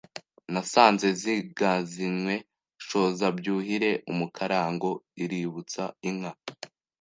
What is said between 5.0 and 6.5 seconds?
iributsa inka